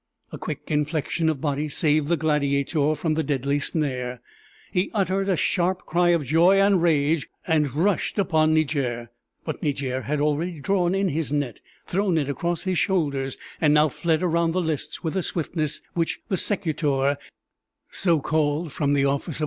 A 0.31 0.37
quick 0.39 0.61
inflection 0.71 1.29
of 1.29 1.41
body 1.41 1.69
saved 1.69 2.07
the 2.07 2.17
gladiator 2.17 2.95
from 2.95 3.13
the 3.13 3.21
deadly 3.21 3.59
snare; 3.59 4.19
he 4.71 4.89
uttered 4.95 5.29
a 5.29 5.37
sharp 5.37 5.85
cry 5.85 6.09
of 6.09 6.25
joy 6.25 6.59
and 6.59 6.81
rage 6.81 7.29
and 7.45 7.75
rushed 7.75 8.17
upon 8.17 8.51
Niger; 8.55 9.11
but 9.45 9.61
Niger 9.61 10.01
had 10.01 10.19
already 10.19 10.59
drawn 10.59 10.95
in 10.95 11.09
his 11.09 11.31
net, 11.31 11.59
thrown 11.85 12.17
it 12.17 12.29
across 12.29 12.63
his 12.63 12.79
shoulders, 12.79 13.37
and 13.61 13.75
now 13.75 13.89
fled 13.89 14.23
around 14.23 14.53
the 14.53 14.59
lists 14.59 15.03
with 15.03 15.15
a 15.15 15.21
swiftness 15.21 15.81
which 15.93 16.19
the 16.29 16.35
secutor 16.35 16.87
in 16.87 16.93
vain 16.95 17.17
endeavored 17.91 17.93
to 17.93 18.09
equal. 18.17 19.33